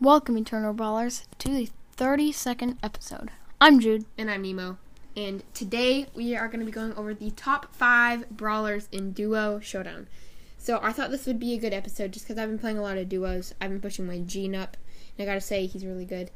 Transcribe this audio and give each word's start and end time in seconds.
Welcome, 0.00 0.36
Eternal 0.36 0.72
Brawlers, 0.72 1.24
to 1.38 1.48
the 1.48 1.70
32nd 1.96 2.76
episode. 2.82 3.30
I'm 3.60 3.80
Jude. 3.80 4.04
And 4.18 4.30
I'm 4.30 4.42
Nemo. 4.42 4.78
And 5.16 5.42
today 5.54 6.06
we 6.14 6.36
are 6.36 6.48
going 6.48 6.60
to 6.60 6.66
be 6.66 6.72
going 6.72 6.92
over 6.94 7.14
the 7.14 7.30
top 7.30 7.74
five 7.74 8.28
brawlers 8.30 8.88
in 8.92 9.12
Duo 9.12 9.58
Showdown. 9.60 10.06
So 10.58 10.78
I 10.82 10.92
thought 10.92 11.10
this 11.10 11.26
would 11.26 11.38
be 11.40 11.54
a 11.54 11.58
good 11.58 11.72
episode 11.72 12.12
just 12.12 12.26
because 12.26 12.38
I've 12.40 12.48
been 12.50 12.58
playing 12.58 12.78
a 12.78 12.82
lot 12.82 12.98
of 12.98 13.08
duos. 13.08 13.54
I've 13.60 13.70
been 13.70 13.80
pushing 13.80 14.06
my 14.06 14.18
Gene 14.18 14.54
up, 14.54 14.76
and 15.16 15.26
I 15.26 15.30
gotta 15.30 15.40
say, 15.40 15.66
he's 15.66 15.86
really 15.86 16.04
good. 16.04 16.30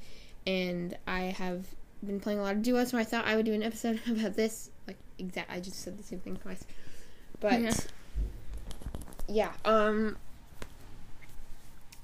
And 0.47 0.97
I 1.07 1.23
have 1.25 1.67
been 2.05 2.21
playing 2.21 2.39
a 2.39 2.43
lot 2.43 2.55
of 2.57 2.63
duos, 2.63 2.89
so 2.91 2.99
I 2.99 3.05
thought 3.05 3.27
I 3.27 3.37
would 3.37 3.45
do 3.45 3.53
an 3.53 3.63
episode 3.63 4.01
about 4.09 4.35
this. 4.37 4.71
Like, 4.87 4.97
exact, 5.19 5.51
I 5.51 5.61
just 5.61 5.81
said 5.83 5.99
the 5.99 6.03
same 6.03 6.21
thing 6.21 6.37
twice. 6.37 6.65
But, 7.41 7.61
Yeah. 7.61 7.75
yeah, 9.29 9.53
um, 9.65 10.17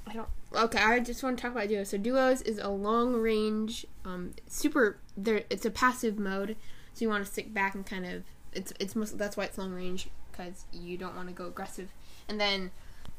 I 0.07 0.13
don't. 0.13 0.29
Okay, 0.55 0.79
I 0.79 1.01
just 1.01 1.23
want 1.23 1.37
to 1.39 1.43
talk 1.43 1.53
about 1.53 1.69
duos. 1.69 1.91
So 1.91 1.99
duos 1.99 2.41
is 2.43 2.59
a 2.59 2.69
long 2.69 3.15
range, 3.15 3.87
um, 4.05 4.33
super. 4.47 4.99
There, 5.17 5.43
it's 5.51 5.65
a 5.67 5.71
passive 5.71 6.19
mode, 6.19 6.57
so 6.95 7.05
you 7.05 7.09
want 7.09 7.25
to 7.25 7.31
stick 7.31 7.53
back 7.53 7.75
and 7.75 7.85
kind 7.85 8.07
of. 8.07 8.23
It's 8.53 8.73
it's 8.81 8.95
most, 8.97 9.19
that's 9.19 9.37
why 9.37 9.45
it's 9.45 9.59
long 9.59 9.73
range 9.73 10.09
because 10.31 10.65
you 10.73 10.97
don't 10.97 11.17
want 11.17 11.29
to 11.29 11.35
go 11.35 11.47
aggressive. 11.47 11.89
And 12.29 12.41
then 12.41 12.71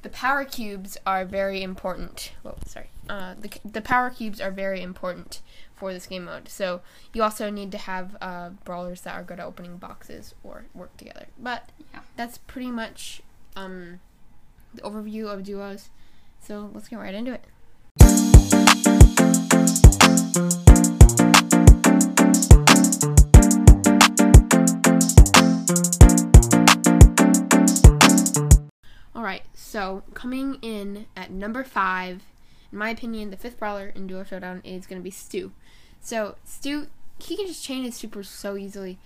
the 0.02 0.10
power 0.10 0.46
cubes 0.46 0.98
are 1.06 1.26
very 1.26 1.62
important. 1.62 2.32
Whoa, 2.44 2.58
sorry. 2.66 2.90
Uh, 3.10 3.36
the 3.40 3.50
the 3.66 3.82
power 3.82 4.10
cubes 4.10 4.40
are 4.40 4.52
very 4.52 4.82
important 4.82 5.42
for 5.76 5.94
this 5.94 6.08
game 6.08 6.26
mode. 6.26 6.50
So 6.50 6.82
you 7.14 7.22
also 7.22 7.50
need 7.52 7.72
to 7.74 7.78
have 7.78 8.16
uh, 8.22 8.50
brawlers 8.64 9.02
that 9.02 9.14
are 9.16 9.24
good 9.24 9.40
at 9.40 9.46
opening 9.46 9.78
boxes 9.78 10.34
or 10.44 10.66
work 10.74 10.96
together. 10.98 11.28
But 11.38 11.70
Yeah. 11.94 12.00
that's 12.16 12.40
pretty 12.40 12.72
much 12.72 13.22
um, 13.56 14.00
the 14.74 14.82
overview 14.82 15.28
of 15.32 15.44
duos. 15.44 15.90
So 16.48 16.72
let's 16.74 16.88
get 16.88 16.96
right 16.96 17.14
into 17.14 17.34
it. 17.34 17.44
All 29.14 29.24
right, 29.24 29.42
so 29.54 30.04
coming 30.14 30.58
in 30.62 31.08
at 31.18 31.32
number 31.32 31.66
five, 31.66 32.24
in 32.72 32.78
my 32.78 32.92
opinion, 32.92 33.30
the 33.30 33.36
fifth 33.36 33.60
brawler 33.60 33.90
in 33.90 34.08
Duo 34.08 34.24
Showdown 34.24 34.62
is 34.64 34.88
going 34.88 35.02
to 35.02 35.04
be 35.04 35.12
Stu. 35.12 35.52
So 36.00 36.36
Stu, 36.46 36.88
he 37.20 37.36
can 37.36 37.48
just 37.48 37.66
chain 37.66 37.84
his 37.84 37.96
supers 37.96 38.30
so 38.30 38.56
easily. 38.56 38.98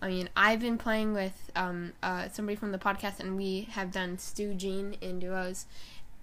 I 0.00 0.08
mean, 0.08 0.28
I've 0.36 0.60
been 0.60 0.78
playing 0.78 1.14
with 1.14 1.50
um, 1.56 1.92
uh, 2.02 2.28
somebody 2.30 2.56
from 2.56 2.72
the 2.72 2.78
podcast, 2.78 3.18
and 3.18 3.36
we 3.36 3.62
have 3.72 3.90
done 3.90 4.18
Stu 4.18 4.54
Gene 4.54 4.96
in 5.00 5.18
duos 5.18 5.66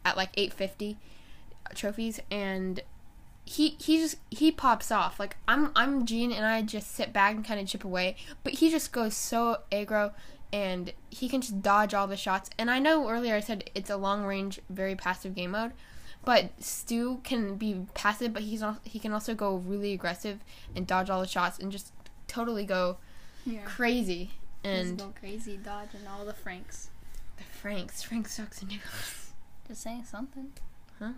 at 0.06 0.18
like 0.18 0.30
850 0.36 0.98
trophies, 1.76 2.20
and 2.32 2.82
he 3.46 3.70
he 3.80 3.98
just 3.98 4.18
he 4.32 4.52
pops 4.52 4.92
off. 4.92 5.20
Like 5.20 5.38
I'm 5.48 5.72
I'm 5.76 6.06
Gene, 6.06 6.32
and 6.32 6.46
I 6.46 6.62
just 6.62 6.94
sit 6.96 7.12
back 7.14 7.36
and 7.36 7.46
kind 7.46 7.60
of 7.60 7.68
chip 7.68 7.84
away, 7.84 8.16
but 8.44 8.54
he 8.54 8.70
just 8.70 8.92
goes 8.92 9.16
so 9.16 9.58
aggro, 9.72 10.14
and 10.52 10.94
he 11.10 11.28
can 11.30 11.42
just 11.42 11.62
dodge 11.62 11.94
all 11.94 12.08
the 12.08 12.18
shots. 12.18 12.50
And 12.58 12.70
I 12.72 12.80
know 12.80 13.10
earlier 13.10 13.36
I 13.36 13.40
said 13.40 13.70
it's 13.76 13.90
a 13.90 13.98
long 13.98 14.24
range, 14.24 14.60
very 14.70 14.96
passive 14.96 15.36
game 15.36 15.52
mode. 15.52 15.72
But 16.26 16.52
Stu 16.64 17.20
can 17.26 17.56
be 17.58 17.86
passive, 17.96 18.32
but 18.32 18.44
he's 18.44 18.62
not, 18.62 18.80
he 18.86 18.98
can 18.98 19.12
also 19.12 19.36
go 19.36 19.56
really 19.58 19.92
aggressive 19.92 20.40
and 20.74 20.88
dodge 20.88 21.10
all 21.10 21.20
the 21.20 21.28
shots 21.28 21.60
and 21.60 21.70
just 21.70 21.92
totally 22.30 22.64
go 22.64 22.96
Yeah. 23.46 23.66
crazy. 23.66 24.32
And 24.64 24.88
And 24.92 24.98
go 25.00 25.14
crazy, 25.20 25.58
dodging 25.58 26.08
all 26.08 26.24
the 26.24 26.34
Franks. 26.34 26.90
the 27.36 27.44
Franks, 27.44 28.04
Frank 28.04 28.30
sucks 28.30 28.62
in 28.62 28.70
duos. 28.70 29.23
Saying 29.74 30.06
something. 30.06 30.52
Huh? 31.00 31.14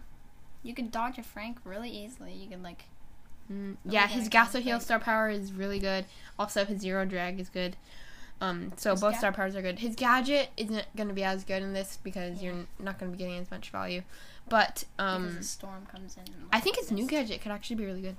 You 0.63 0.73
could 0.73 0.91
dodge 0.91 1.17
a 1.17 1.23
Frank 1.23 1.59
really 1.63 1.89
easily. 1.89 2.33
You 2.33 2.49
could, 2.49 2.63
like, 2.63 2.85
Mm, 3.51 3.77
yeah, 3.85 4.07
his 4.07 4.27
Gaso 4.27 4.59
heal 4.59 4.79
star 4.79 4.97
power 4.99 5.29
is 5.29 5.53
really 5.53 5.77
good. 5.77 6.05
Also, 6.39 6.65
his 6.65 6.81
zero 6.81 7.05
drag 7.05 7.39
is 7.39 7.47
good. 7.49 7.75
Um, 8.41 8.73
so 8.75 8.91
His 8.91 9.01
both 9.01 9.13
ga- 9.13 9.17
star 9.19 9.31
powers 9.31 9.55
are 9.55 9.61
good. 9.61 9.79
His 9.79 9.95
gadget 9.95 10.49
isn't 10.57 10.85
going 10.95 11.09
to 11.09 11.13
be 11.13 11.23
as 11.23 11.43
good 11.43 11.61
in 11.61 11.71
this 11.73 11.99
because 12.03 12.41
Yeah. 12.41 12.53
you're 12.53 12.65
not 12.79 12.97
going 12.97 13.11
to 13.11 13.15
be 13.17 13.23
getting 13.23 13.39
as 13.39 13.51
much 13.51 13.69
value. 13.69 14.01
But 14.49 14.85
because 14.97 15.35
um, 15.35 15.43
storm 15.43 15.85
comes 15.85 16.17
in. 16.17 16.23
I 16.51 16.59
think 16.59 16.77
his 16.77 16.91
new 16.91 17.05
gadget 17.07 17.41
could 17.41 17.51
actually 17.51 17.75
be 17.75 17.85
really 17.85 18.01
good. 18.01 18.15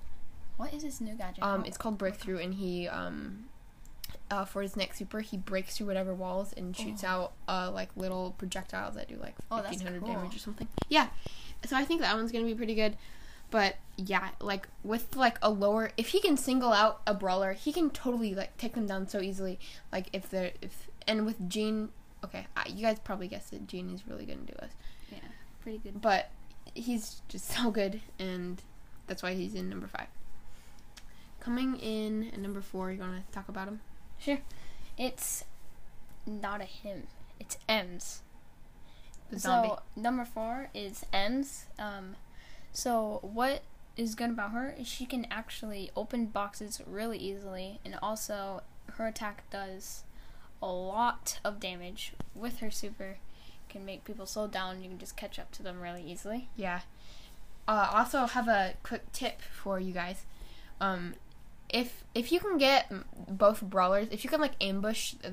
What 0.59 0.73
is 0.73 0.85
his 0.85 1.01
new 1.01 1.15
gadget? 1.15 1.43
Um, 1.43 1.63
Oh, 1.63 1.65
it's 1.67 1.77
called 1.77 1.99
Breakthrough, 1.99 2.39
and 2.39 2.55
he 2.55 2.87
um, 2.89 3.47
uh, 4.31 4.45
for 4.45 4.63
his 4.63 4.77
next 4.77 4.99
super, 4.99 5.21
he 5.21 5.37
breaks 5.37 5.77
through 5.77 5.87
whatever 5.87 6.13
walls 6.15 6.53
and 6.57 6.77
shoots 6.77 7.05
Oh. 7.05 7.09
out 7.09 7.33
uh 7.49 7.71
like 7.73 7.91
little 7.97 8.35
projectiles 8.39 8.95
that 8.97 9.09
do 9.09 9.17
like 9.17 9.35
Oh, 9.51 9.63
fifteen 9.63 9.81
hundred 9.87 10.03
cool. 10.03 10.13
damage 10.15 10.35
or 10.35 10.39
something. 10.41 10.67
Yeah, 10.89 11.09
so 11.65 11.77
I 11.77 11.85
think 11.85 12.01
that 12.01 12.15
one's 12.17 12.33
gonna 12.33 12.45
be 12.45 12.55
pretty 12.55 12.75
good. 12.75 12.97
But 13.51 13.77
yeah, 13.97 14.31
like 14.41 14.67
with 14.83 15.15
like 15.15 15.39
a 15.43 15.51
lower, 15.51 15.93
if 15.97 16.09
he 16.09 16.21
can 16.21 16.37
single 16.37 16.73
out 16.73 17.01
a 17.07 17.15
brawler, 17.15 17.53
he 17.53 17.73
can 17.73 17.91
totally 17.91 18.35
like 18.35 18.57
take 18.57 18.75
them 18.75 18.87
down 18.87 19.07
so 19.09 19.21
easily. 19.21 19.59
Like 19.93 20.09
if 20.13 20.29
they're 20.29 20.51
if 20.61 20.89
and 21.07 21.25
with 21.25 21.49
Gene, 21.49 21.91
okay, 22.25 22.49
I, 22.57 22.67
you 22.69 22.83
guys 22.83 22.99
probably 22.99 23.29
guessed 23.29 23.53
it. 23.53 23.69
Gene 23.69 23.91
is 23.91 24.03
really 24.09 24.27
gonna 24.27 24.41
do 24.41 24.55
us, 24.61 24.71
yeah, 25.13 25.19
pretty 25.63 25.79
good. 25.79 26.01
but 26.03 26.31
he's 26.75 27.23
just 27.29 27.47
so 27.49 27.71
good, 27.71 28.01
and 28.19 28.61
that's 29.07 29.23
why 29.23 29.35
he's 29.35 29.55
in 29.55 29.69
number 29.71 29.87
five. 29.87 30.09
Coming 31.39 31.77
in 31.77 32.31
at 32.33 32.41
number 32.41 32.61
four, 32.61 32.91
you 32.91 32.99
gonna 32.99 33.23
talk 33.31 33.49
about 33.49 33.69
him? 33.69 33.81
Sure. 34.19 34.39
It's 34.99 35.45
not 36.27 36.61
a 36.61 36.65
him. 36.65 37.07
It's 37.39 37.59
Emz. 37.69 38.21
The 39.31 39.39
zombie. 39.39 39.69
So 39.69 39.81
number 39.95 40.25
four 40.25 40.69
is 40.75 41.05
Emz. 41.13 41.65
Um, 41.79 42.17
so 42.73 43.21
what 43.23 43.63
is 43.97 44.15
good 44.15 44.31
about 44.31 44.53
her 44.53 44.75
is 44.79 44.87
she 44.87 45.07
can 45.07 45.27
actually 45.31 45.91
open 45.97 46.27
boxes 46.27 46.81
really 46.87 47.19
easily, 47.19 47.81
and 47.85 47.97
also 48.03 48.63
her 48.95 49.07
attack 49.07 49.49
does 49.51 50.05
a 50.63 50.67
lot 50.67 51.39
of 51.45 51.61
damage 51.61 52.13
with 52.35 52.59
her 52.59 52.71
super. 52.71 53.19
Can 53.69 53.85
make 53.85 54.05
people 54.05 54.27
slow 54.27 54.47
down. 54.47 54.83
You 54.83 54.91
can 54.91 54.99
just 54.99 55.17
catch 55.17 55.39
up 55.39 55.51
to 55.53 55.63
them 55.63 55.81
really 55.81 56.03
easily. 56.03 56.49
Yeah. 56.57 56.81
Uh, 57.67 57.91
also 57.93 58.27
have 58.27 58.47
a 58.47 58.75
quick 58.85 59.11
tip 59.13 59.43
for 59.43 59.81
you 59.81 59.93
guys. 59.93 60.25
Um, 60.81 61.15
if 61.69 62.05
if 62.15 62.31
you 62.33 62.41
can 62.41 62.59
get 62.59 62.91
both 63.29 63.61
brawlers, 63.63 64.09
if 64.11 64.25
you 64.25 64.31
can 64.31 64.41
like 64.41 64.53
ambush 64.61 65.15
a, 65.25 65.33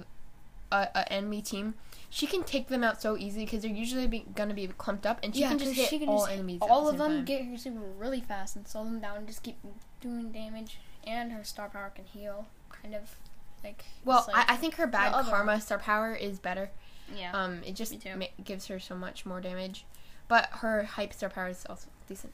a, 0.75 0.89
a 0.95 1.11
enemy 1.13 1.41
team, 1.41 1.75
she 2.09 2.27
can 2.27 2.43
take 2.43 2.67
them 2.67 2.83
out 2.83 3.01
so 3.01 3.17
easy 3.17 3.45
because 3.45 3.61
they're 3.61 3.71
usually 3.71 4.07
be, 4.07 4.25
gonna 4.35 4.53
be 4.53 4.67
clumped 4.67 5.05
up, 5.05 5.19
and 5.23 5.35
she 5.35 5.41
can 5.41 5.59
just 5.59 5.73
hit 5.73 5.89
she 5.89 5.99
can 5.99 6.09
all 6.09 6.19
just 6.19 6.31
enemies. 6.31 6.59
all 6.61 6.87
at 6.87 6.93
of 6.93 6.97
them 6.99 7.11
time. 7.17 7.25
get 7.25 7.45
her 7.45 7.57
super 7.57 7.79
really 7.79 8.21
fast 8.21 8.55
and 8.55 8.67
slow 8.67 8.83
them 8.83 8.99
down 8.99 9.17
and 9.17 9.27
just 9.27 9.43
keep 9.43 9.57
doing 10.01 10.31
damage. 10.31 10.79
And 11.05 11.31
her 11.33 11.43
star 11.43 11.69
power 11.69 11.91
can 11.93 12.05
heal, 12.05 12.47
kind 12.69 12.95
of 12.95 13.17
like. 13.63 13.83
well, 14.05 14.25
like- 14.27 14.49
I, 14.49 14.53
I 14.53 14.57
think 14.57 14.75
her 14.75 14.87
bad 14.87 15.11
karma 15.25 15.59
star 15.61 15.77
power 15.79 16.13
is 16.13 16.39
better. 16.39 16.71
yeah. 17.15 17.31
Um, 17.33 17.61
it 17.65 17.75
just 17.75 17.93
ma- 18.17 18.25
gives 18.43 18.67
her 18.67 18.79
so 18.79 18.95
much 18.95 19.25
more 19.25 19.41
damage, 19.41 19.85
but 20.29 20.47
her 20.51 20.83
hype 20.83 21.13
star 21.13 21.29
power 21.29 21.49
is 21.49 21.65
also 21.69 21.87
decent. 22.07 22.33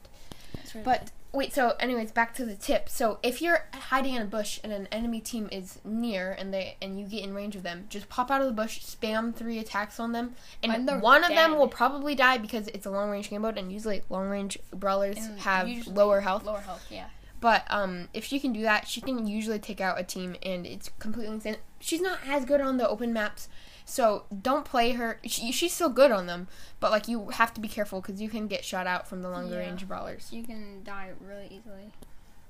That's 0.54 0.74
really 0.74 0.84
But 0.84 1.10
wait, 1.32 1.52
so 1.52 1.74
anyways, 1.78 2.12
back 2.12 2.34
to 2.34 2.44
the 2.44 2.54
tip. 2.54 2.88
So 2.88 3.18
if 3.22 3.40
you're 3.40 3.66
hiding 3.72 4.14
in 4.14 4.22
a 4.22 4.26
bush 4.26 4.58
and 4.64 4.72
an 4.72 4.88
enemy 4.90 5.20
team 5.20 5.48
is 5.52 5.78
near 5.84 6.32
and 6.32 6.52
they 6.52 6.76
and 6.82 6.98
you 6.98 7.06
get 7.06 7.22
in 7.22 7.34
range 7.34 7.56
of 7.56 7.62
them, 7.62 7.86
just 7.88 8.08
pop 8.08 8.30
out 8.30 8.40
of 8.40 8.46
the 8.46 8.52
bush, 8.52 8.80
spam 8.80 9.34
three 9.34 9.58
attacks 9.58 10.00
on 10.00 10.12
them, 10.12 10.34
and, 10.62 10.88
one 11.02 11.24
of 11.24 11.30
them 11.30 11.56
will 11.56 11.68
probably 11.68 12.14
die 12.14 12.38
because 12.38 12.68
it's 12.68 12.86
a 12.86 12.90
long 12.90 13.10
range 13.10 13.30
game 13.30 13.42
mode, 13.42 13.58
and 13.58 13.72
usually 13.72 14.02
long 14.08 14.28
range 14.28 14.58
brawlers 14.72 15.18
And 15.18 15.40
have 15.40 15.68
lower 15.86 16.20
health. 16.20 16.44
Lower 16.44 16.60
health, 16.60 16.86
yeah. 16.90 17.06
But 17.40 17.64
um, 17.70 18.08
if 18.12 18.24
she 18.24 18.38
can 18.38 18.52
do 18.52 18.62
that, 18.62 18.86
she 18.86 19.00
can 19.00 19.26
usually 19.26 19.58
take 19.58 19.80
out 19.80 19.98
a 19.98 20.04
team, 20.04 20.36
and 20.42 20.66
it's 20.66 20.90
completely 20.98 21.34
insane. 21.34 21.56
She's 21.78 22.02
not 22.02 22.18
as 22.26 22.44
good 22.44 22.60
on 22.60 22.76
the 22.76 22.86
open 22.86 23.12
maps, 23.12 23.48
so 23.90 24.24
don't 24.42 24.64
play 24.64 24.92
her. 24.92 25.18
She, 25.26 25.50
she's 25.52 25.72
still 25.72 25.88
good 25.88 26.10
on 26.12 26.26
them, 26.26 26.46
but 26.78 26.90
like 26.90 27.08
you 27.08 27.30
have 27.30 27.52
to 27.54 27.60
be 27.60 27.68
careful 27.68 28.00
because 28.00 28.20
you 28.20 28.28
can 28.28 28.46
get 28.46 28.64
shot 28.64 28.86
out 28.86 29.08
from 29.08 29.22
the 29.22 29.28
longer 29.30 29.54
Yeah. 29.54 29.66
range 29.68 29.86
brawlers. 29.88 30.28
You 30.32 30.44
can 30.44 30.82
die 30.84 31.10
really 31.20 31.46
easily. 31.50 31.92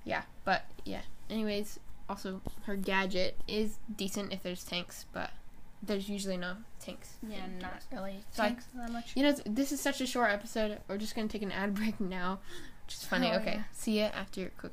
Yeah, 0.04 0.22
but 0.44 0.64
yeah. 0.84 1.00
Anyways, 1.31 1.78
also 2.08 2.40
her 2.64 2.76
gadget 2.76 3.40
is 3.48 3.78
decent 3.96 4.32
if 4.32 4.42
there's 4.42 4.64
tanks, 4.64 5.06
but 5.12 5.31
there's 5.82 6.08
usually 6.08 6.37
no 6.37 6.56
tanks. 6.78 7.14
Yeah, 7.26 7.46
not 7.60 7.82
really 7.92 8.22
So 8.32 8.42
I- 8.42 8.48
tanks 8.48 8.66
that 8.75 8.90
much. 8.92 9.12
You 9.16 9.22
know, 9.22 9.32
this 9.46 9.72
is 9.72 9.81
such 9.81 10.00
a 10.00 10.06
short 10.06 10.31
episode. 10.31 10.78
We're 10.88 10.98
just 10.98 11.14
gonna 11.14 11.28
take 11.28 11.42
an 11.42 11.52
ad 11.52 11.75
break 11.75 11.98
now, 12.00 12.40
which 12.84 12.94
is 12.96 13.04
funny. 13.04 13.31
Oh, 13.32 13.37
okay, 13.37 13.54
yeah. 13.56 13.62
see 13.72 13.98
you 13.98 14.04
after 14.04 14.40
your 14.40 14.50
quick 14.58 14.72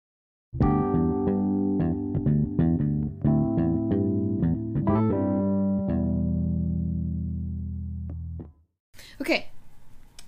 Okay, 9.21 9.49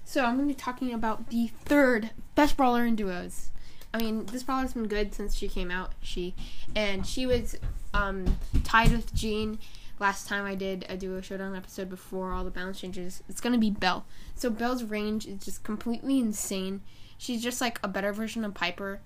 so 0.05 0.23
I'm 0.23 0.35
going 0.35 0.47
to 0.47 0.53
be 0.53 0.59
talking 0.59 0.93
about 0.93 1.31
the 1.31 1.47
third 1.65 2.11
best 2.35 2.55
brawler 2.55 2.85
in 2.85 2.95
duos. 2.95 3.49
I 3.91 3.97
mean, 3.97 4.27
this 4.27 4.43
brawler's 4.43 4.73
been 4.73 4.85
good 4.85 5.15
since 5.15 5.33
she 5.33 5.47
came 5.47 5.71
out. 5.71 5.93
She 5.99 6.35
and 6.75 7.03
she 7.03 7.25
was 7.25 7.55
um, 7.95 8.37
tied 8.63 8.91
with 8.91 9.11
Gene 9.15 9.57
last 9.99 10.27
time 10.27 10.45
I 10.45 10.53
did 10.53 10.85
a 10.89 10.95
duo 10.95 11.21
showdown 11.21 11.55
episode 11.55 11.89
before 11.89 12.33
all 12.33 12.43
the 12.43 12.51
balance 12.51 12.79
changes. 12.79 13.23
It's 13.27 13.41
gonna 13.41 13.57
be 13.57 13.71
Belle. 13.71 14.05
So 14.35 14.51
Belle's 14.51 14.83
range 14.83 15.25
is 15.25 15.43
just 15.43 15.63
completely 15.63 16.19
insane. 16.19 16.81
She's 17.17 17.41
just 17.41 17.61
like 17.61 17.79
a 17.83 17.87
better 17.87 18.13
version 18.13 18.45
of 18.45 18.53
Piper. 18.53 18.99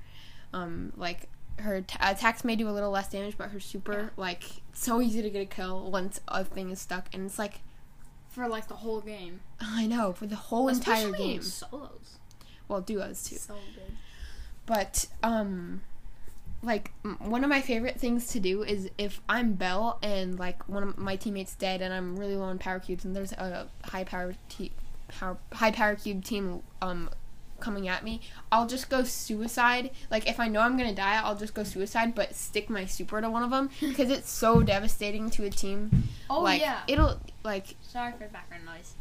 Um, 0.51 0.91
like 0.97 1.29
her 1.59 1.79
t- 1.79 1.97
attacks 2.01 2.43
may 2.43 2.57
do 2.57 2.67
a 2.67 2.71
little 2.71 2.91
less 2.91 3.09
damage, 3.09 3.37
but 3.37 3.51
her 3.51 3.61
super 3.61 4.11
like 4.17 4.43
so 4.73 4.99
easy 4.99 5.21
to 5.21 5.29
get 5.29 5.43
a 5.43 5.45
kill 5.45 5.89
once 5.89 6.19
a 6.27 6.43
thing 6.43 6.71
is 6.71 6.81
stuck, 6.81 7.07
and 7.13 7.25
it's 7.25 7.39
like 7.39 7.61
For 8.37 8.47
like 8.47 8.67
the 8.67 8.75
whole 8.75 9.01
game. 9.01 9.39
I 9.59 9.87
know 9.87 10.13
for 10.13 10.27
the 10.27 10.35
whole 10.35 10.67
entire 10.67 11.07
Especially 11.07 11.23
in 11.23 11.31
game. 11.31 11.41
Solos. 11.41 12.17
Well, 12.67 12.81
duos 12.81 13.23
too. 13.23 13.37
So 13.37 13.55
good. 13.73 13.93
But 14.67 15.07
um 15.23 15.81
like 16.61 16.91
m- 17.03 17.17
one 17.19 17.43
of 17.43 17.49
my 17.49 17.61
favorite 17.61 17.99
things 17.99 18.27
to 18.27 18.39
do 18.39 18.61
is 18.61 18.91
if 18.99 19.21
I'm 19.27 19.53
Belle 19.53 19.97
and 20.03 20.37
like 20.37 20.69
one 20.69 20.83
of 20.83 20.97
my 20.99 21.15
teammates 21.15 21.55
dead 21.55 21.81
and 21.81 21.91
I'm 21.91 22.15
really 22.15 22.35
low 22.35 22.43
on 22.45 22.59
power 22.59 22.79
cubes 22.79 23.05
and 23.05 23.15
there's 23.15 23.31
a 23.31 23.67
high 23.85 24.03
power 24.03 24.35
te- 24.49 24.71
power 25.07 25.37
high 25.53 25.71
power 25.71 25.95
cube 25.95 26.23
team 26.23 26.61
um 26.81 27.09
coming 27.59 27.87
at 27.87 28.03
me, 28.03 28.21
I'll 28.51 28.67
just 28.67 28.89
go 28.89 29.03
suicide. 29.03 29.91
Like 30.09 30.27
if 30.27 30.39
I 30.39 30.47
know 30.47 30.61
I'm 30.61 30.77
going 30.77 30.89
to 30.89 30.95
die, 30.95 31.19
I'll 31.21 31.35
just 31.35 31.53
go 31.53 31.63
suicide 31.63 32.15
but 32.15 32.35
stick 32.35 32.69
my 32.69 32.85
super 32.85 33.21
to 33.21 33.29
one 33.29 33.43
of 33.43 33.51
them 33.51 33.69
because 33.79 34.09
it's 34.09 34.29
so 34.29 34.61
devastating 34.61 35.29
to 35.31 35.45
a 35.45 35.49
team. 35.49 36.03
Oh 36.29 36.41
like 36.41 36.61
yeah. 36.61 36.81
it'll 36.87 37.19
like 37.43 37.75
Sorry 37.81 38.11
for 38.13 38.19
the 38.19 38.25
background 38.25 38.65
noise. 38.65 38.93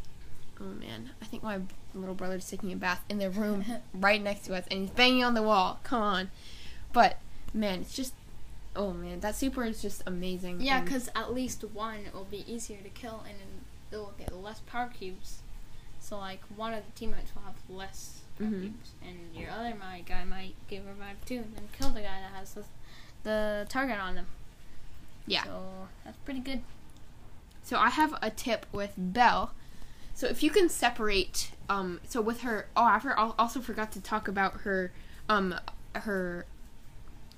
oh 0.61 0.64
man, 0.64 1.11
I 1.20 1.25
think 1.26 1.43
my 1.43 1.61
little 1.94 2.14
brother's 2.14 2.49
taking 2.49 2.73
a 2.73 2.76
bath 2.76 3.03
in 3.08 3.19
the 3.19 3.31
room 3.31 3.64
right 3.94 4.23
next 4.23 4.47
to 4.47 4.55
us, 4.55 4.64
and 4.70 4.81
he's 4.81 4.91
banging 4.91 5.25
on 5.25 5.35
the 5.35 5.43
wall. 5.43 5.81
Come 5.82 6.02
on, 6.02 6.31
but 6.93 7.19
man, 7.52 7.81
it's 7.81 7.94
just 7.94 8.14
oh 8.75 8.93
man, 8.93 9.20
that 9.20 9.35
super 9.35 9.64
is 9.64 9.82
just 9.82 10.02
amazing. 10.06 10.61
Yeah, 10.61 10.82
because 10.82 11.09
at 11.14 11.32
least 11.32 11.64
one 11.73 12.00
will 12.12 12.25
be 12.25 12.44
easier 12.47 12.79
to 12.82 12.91
kill, 12.91 13.25
and 13.29 13.38
then 13.38 13.64
it'll 13.91 14.14
get 14.19 14.35
less 14.35 14.61
power 14.61 14.91
cubes. 14.99 15.41
So 15.99 16.19
like 16.19 16.41
one 16.55 16.73
of 16.73 16.85
the 16.85 16.93
teammates 16.93 17.35
will 17.35 17.43
have 17.43 17.56
less 17.69 18.20
Mhm. 18.41 18.73
and 19.03 19.35
your 19.35 19.50
other 19.50 19.75
my 19.75 20.03
guy 20.03 20.25
might 20.25 20.55
give 20.69 20.85
a 20.87 20.91
revive 20.91 21.25
too, 21.25 21.37
and 21.37 21.56
then 21.56 21.69
kill 21.79 21.91
the 21.91 22.00
guy 22.00 22.21
that 22.21 22.33
has 22.38 22.55
the, 22.55 22.65
the 23.23 23.67
target 23.69 23.99
on 23.99 24.15
them. 24.15 24.27
Yeah. 25.27 25.44
So 25.44 25.88
that's 26.05 26.19
pretty 26.19 26.41
good. 26.41 26.62
So 27.62 27.79
I 27.79 27.91
have 27.91 28.17
a 28.23 28.31
tip 28.31 28.67
with 28.73 28.93
Belle. 28.97 29.53
So 30.15 30.27
if 30.29 30.43
you 30.43 30.50
can 30.50 30.69
separate, 30.69 31.50
um, 31.69 32.00
so 32.06 32.21
with 32.21 32.41
her, 32.43 32.69
oh, 32.77 32.85
I 32.85 32.99
for- 33.00 33.19
also 33.19 33.61
forgot 33.61 33.91
to 33.93 34.00
talk 34.00 34.29
about 34.29 34.61
her, 34.61 34.93
um, 35.29 35.55
her, 35.94 36.47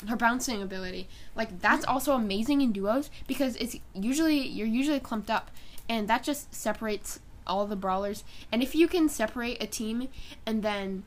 her 0.06 0.17
bouncing 0.17 0.62
ability. 0.62 1.09
Like 1.35 1.61
that's 1.61 1.85
also 1.85 2.12
amazing 2.12 2.61
in 2.61 2.73
duos 2.73 3.11
because 3.27 3.56
it's 3.56 3.77
usually 3.95 4.47
you're 4.47 4.67
usually 4.67 5.00
clumped 5.00 5.31
up, 5.31 5.50
and 5.89 6.06
that 6.09 6.23
just 6.23 6.55
separates 6.55 7.21
all 7.49 7.67
the 7.67 7.77
brawlers. 7.77 8.25
And 8.53 8.62
if 8.62 8.75
you 8.75 8.89
can 8.89 9.09
separate 9.09 9.62
a 9.62 9.67
team 9.67 10.09
and 10.47 10.62
then, 10.62 11.05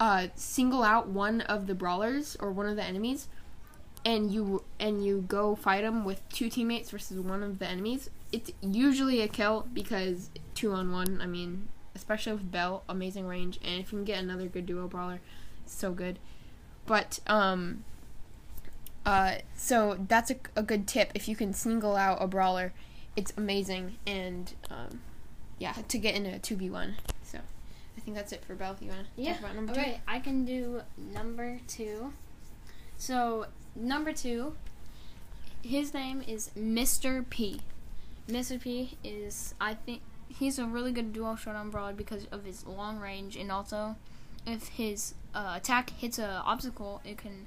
uh, 0.00 0.28
single 0.34 0.82
out 0.82 1.08
one 1.08 1.42
of 1.42 1.66
the 1.66 1.74
brawlers 1.74 2.36
or 2.40 2.50
one 2.50 2.66
of 2.66 2.76
the 2.76 2.82
enemies, 2.82 3.28
and 4.04 4.32
you 4.32 4.64
and 4.80 5.04
you 5.04 5.24
go 5.28 5.54
fight 5.54 5.82
them 5.82 6.04
with 6.04 6.28
two 6.28 6.48
teammates 6.48 6.90
versus 6.90 7.18
one 7.20 7.42
of 7.42 7.58
the 7.58 7.66
enemies, 7.66 8.10
it's 8.32 8.50
usually 8.60 9.20
a 9.20 9.28
kill 9.28 9.68
because 9.72 10.30
two 10.54 10.72
on 10.72 10.90
one. 10.90 11.20
I 11.22 11.26
mean, 11.26 11.68
especially 11.94 12.32
with 12.32 12.50
Belle, 12.50 12.82
amazing 12.88 13.26
range, 13.26 13.60
and 13.62 13.80
if 13.80 13.92
you 13.92 13.98
can 13.98 14.04
get 14.04 14.18
another 14.18 14.46
good 14.46 14.66
duo 14.66 14.88
brawler, 14.88 15.20
so 15.66 15.92
good. 15.92 16.18
But 16.84 17.20
um, 17.26 17.84
uh, 19.06 19.36
so 19.54 19.98
that's 20.08 20.30
a, 20.30 20.36
a 20.56 20.62
good 20.62 20.88
tip. 20.88 21.12
If 21.14 21.28
you 21.28 21.36
can 21.36 21.52
single 21.52 21.96
out 21.96 22.18
a 22.20 22.26
brawler, 22.26 22.72
it's 23.14 23.32
amazing, 23.36 23.98
and 24.06 24.52
um, 24.70 25.00
yeah, 25.62 25.72
to 25.88 25.98
get 25.98 26.14
into 26.16 26.34
a 26.34 26.38
two 26.38 26.56
v 26.56 26.68
one. 26.70 26.96
So 27.22 27.38
I 27.96 28.00
think 28.00 28.16
that's 28.16 28.32
it 28.32 28.44
for 28.44 28.54
Belle. 28.54 28.76
You 28.80 28.88
wanna 28.90 29.04
Yeah. 29.16 29.32
talk 29.34 29.40
about 29.42 29.54
number 29.54 29.72
Okay, 29.72 30.00
I 30.08 30.18
can 30.18 30.44
do 30.44 30.82
number 30.96 31.60
two. 31.68 32.12
So 32.98 33.46
number 33.76 34.12
two, 34.12 34.56
his 35.62 35.94
name 35.94 36.22
is 36.26 36.50
Mr. 36.56 37.24
P. 37.30 37.60
Mr. 38.28 38.60
P 38.60 38.96
is 39.04 39.54
I 39.60 39.74
think 39.74 40.02
he's 40.28 40.58
a 40.58 40.66
really 40.66 40.92
good 40.92 41.12
dual 41.12 41.36
showdown 41.36 41.70
broad 41.70 41.96
because 41.96 42.24
of 42.26 42.44
his 42.44 42.66
long 42.66 42.98
range 42.98 43.36
and 43.36 43.52
also 43.52 43.96
if 44.46 44.68
his 44.68 45.14
uh, 45.34 45.54
attack 45.56 45.90
hits 45.90 46.18
a 46.18 46.42
obstacle, 46.44 47.00
it 47.04 47.16
can 47.18 47.46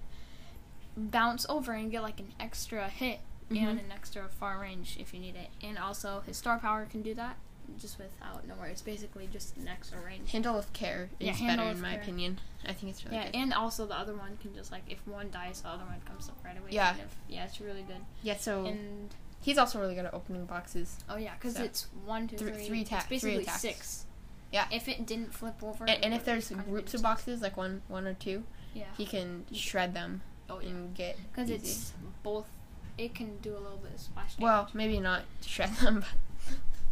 bounce 0.98 1.46
over 1.50 1.74
and 1.74 1.92
get 1.92 2.02
like 2.02 2.20
an 2.22 2.32
extra 2.40 2.88
hit 2.88 3.20
and 3.50 3.58
Mhm. 3.60 3.80
an 3.86 3.92
extra 3.92 4.28
far 4.30 4.60
range 4.60 4.98
if 5.00 5.14
you 5.14 5.20
need 5.20 5.36
it. 5.36 5.50
And 5.62 5.78
also 5.78 6.22
his 6.26 6.38
star 6.38 6.58
power 6.60 6.86
can 6.86 7.02
do 7.02 7.14
that 7.16 7.36
just 7.80 7.98
without 7.98 8.48
nowhere. 8.48 8.68
It's 8.70 8.82
basically 8.82 9.28
just 9.32 9.58
an 9.58 9.68
extra 9.68 10.00
range. 10.00 10.32
Handle 10.32 10.56
with 10.56 10.72
care 10.74 11.10
is 11.20 11.28
Yeah, 11.28 11.34
handle 11.34 11.66
better 11.68 11.76
in 11.78 11.82
my 11.82 11.92
care. 11.94 12.02
opinion. 12.02 12.40
I 12.68 12.74
think 12.74 12.92
it's 12.94 13.04
really 13.06 13.18
good. 13.18 13.24
Yeah, 13.26 13.32
good. 13.32 13.38
and 13.38 13.54
also 13.54 13.86
the 13.86 13.98
other 13.98 14.16
one 14.16 14.38
can 14.42 14.54
just 14.56 14.72
like 14.72 14.84
if 14.88 15.06
one 15.08 15.30
dies, 15.32 15.62
the 15.62 15.70
other 15.70 15.84
one 15.86 16.02
comes 16.08 16.30
up 16.30 16.38
right 16.44 16.58
away. 16.58 16.70
Yeah. 16.72 16.92
kind 16.92 17.02
of. 17.04 17.16
yeah, 17.28 17.46
it's 17.46 17.60
really 17.62 17.84
good. 17.84 17.98
yeah, 18.24 18.38
so 18.38 18.66
And 18.66 19.14
he's 19.42 19.58
also 19.58 19.80
really 19.80 19.96
good 19.96 20.06
at 20.06 20.14
opening 20.14 20.46
boxes. 20.46 20.98
oh 21.10 21.18
yeah, 21.18 21.34
because 21.36 21.56
So, 21.56 21.64
it's 21.64 21.88
one, 22.06 22.28
two, 22.28 22.38
three- 22.38 22.52
three, 22.52 22.66
three 22.68 22.82
attack- 22.82 23.12
It's 23.12 23.22
three 23.22 23.32
basically 23.38 23.44
attacks. 23.44 23.62
six. 23.62 24.06
Yeah. 24.52 24.68
If 24.72 24.88
it 24.88 25.06
didn't 25.06 25.34
flip 25.34 25.56
over. 25.64 25.86
And, 25.86 26.04
and 26.06 26.14
if 26.14 26.24
there's 26.24 26.50
groups 26.50 26.94
of 26.94 27.02
boxes, 27.02 27.42
like 27.42 27.58
one, 27.58 27.82
one 27.90 28.08
or 28.08 28.14
two, 28.14 28.44
yeah. 28.74 28.86
he 28.98 29.06
can 29.06 29.46
shred 29.54 29.94
them 29.94 30.22
Oh 30.50 30.60
yeah. 30.60 30.70
and 30.70 30.96
get. 30.96 31.18
Because 31.32 31.50
it's 31.50 31.92
both. 32.24 32.46
It 32.98 33.14
can 33.14 33.38
do 33.40 33.52
a 33.52 33.60
little 33.60 33.78
bit 33.80 33.92
of 33.96 34.00
splash 34.00 34.36
damage. 34.36 34.44
well, 34.44 34.70
maybe 34.74 35.00
not 35.02 35.24
shred 35.46 35.70
them, 35.82 36.00
but 36.00 36.10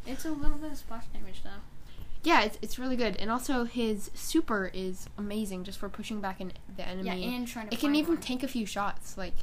it's 0.06 0.26
a 0.26 0.32
little 0.32 0.58
bit 0.58 0.72
of 0.72 0.78
splash 0.78 1.06
damage 1.08 1.44
though. 1.44 1.62
yeah, 2.24 2.44
it's, 2.44 2.58
it's 2.62 2.80
really 2.80 2.96
good. 2.96 3.16
And 3.18 3.30
also 3.32 3.64
his 3.66 4.12
super 4.14 4.72
is 4.74 5.08
amazing 5.18 5.64
just 5.64 5.78
for 5.80 5.90
pushing 5.90 6.22
back 6.22 6.40
an, 6.40 6.54
the 6.76 6.88
enemy. 6.88 7.08
Yeah, 7.26 7.36
and 7.36 7.48
trying 7.48 7.70
to. 7.70 7.74
it 7.74 7.80
can 7.80 7.96
even 7.96 8.16
one. 8.16 8.22
take 8.22 8.44
a 8.44 8.48
few 8.48 8.66
shots. 8.66 9.18
Like, 9.18 9.36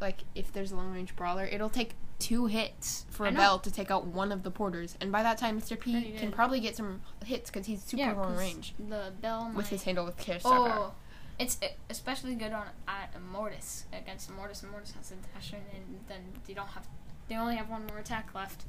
like 0.00 0.18
if 0.34 0.52
there's 0.52 0.72
a 0.72 0.76
long 0.76 0.92
range 0.92 1.16
brawler, 1.16 1.44
it'll 1.44 1.70
take 1.70 1.94
two 2.18 2.46
hits 2.46 3.06
for 3.10 3.26
I 3.26 3.28
a 3.28 3.32
know. 3.32 3.38
Belle 3.38 3.58
to 3.60 3.70
take 3.70 3.90
out 3.90 4.06
one 4.06 4.32
of 4.32 4.42
the 4.42 4.50
porters. 4.50 4.96
And 5.00 5.12
by 5.12 5.22
that 5.22 5.38
time, 5.38 5.60
Mr. 5.60 5.78
P 5.78 6.12
can 6.18 6.32
probably 6.32 6.60
get 6.60 6.76
some 6.76 7.00
hits 7.24 7.50
because 7.50 7.66
he's 7.66 7.82
super 7.82 8.02
yeah, 8.02 8.12
long 8.12 8.36
range 8.36 8.74
The 8.78 9.12
Belle 9.20 9.52
with 9.54 9.68
his 9.68 9.84
handle 9.84 10.04
with 10.04 10.16
care 10.18 10.38
power. 10.38 10.68
Oh, 10.68 10.94
it's 11.38 11.58
especially 11.88 12.34
good 12.34 12.52
on 12.52 12.66
at 12.88 13.14
Mortis 13.32 13.84
against 13.92 14.30
Mortis. 14.30 14.62
And 14.62 14.72
Mortis 14.72 14.92
has 14.92 15.12
a 15.12 15.14
dasher, 15.34 15.58
and 15.74 16.00
then 16.08 16.20
they 16.46 16.54
don't 16.54 16.68
have. 16.68 16.86
They 17.28 17.36
only 17.36 17.56
have 17.56 17.68
one 17.68 17.86
more 17.86 17.98
attack 17.98 18.30
left. 18.34 18.64